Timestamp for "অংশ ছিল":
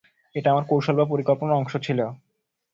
1.59-1.99